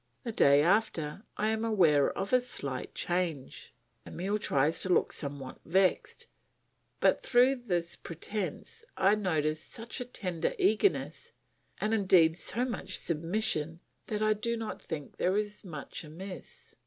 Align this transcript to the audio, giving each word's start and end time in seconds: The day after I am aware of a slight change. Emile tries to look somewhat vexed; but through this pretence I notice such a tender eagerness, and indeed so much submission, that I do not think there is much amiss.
The 0.23 0.31
day 0.31 0.63
after 0.63 1.21
I 1.37 1.49
am 1.49 1.63
aware 1.63 2.09
of 2.17 2.33
a 2.33 2.41
slight 2.41 2.95
change. 2.95 3.71
Emile 4.07 4.39
tries 4.39 4.81
to 4.81 4.89
look 4.89 5.13
somewhat 5.13 5.59
vexed; 5.63 6.25
but 6.99 7.21
through 7.21 7.57
this 7.57 7.95
pretence 7.97 8.83
I 8.97 9.13
notice 9.13 9.61
such 9.61 10.01
a 10.01 10.05
tender 10.05 10.53
eagerness, 10.57 11.31
and 11.79 11.93
indeed 11.93 12.35
so 12.35 12.65
much 12.65 12.97
submission, 12.97 13.79
that 14.07 14.23
I 14.23 14.33
do 14.33 14.57
not 14.57 14.81
think 14.81 15.17
there 15.17 15.37
is 15.37 15.63
much 15.63 16.03
amiss. 16.03 16.75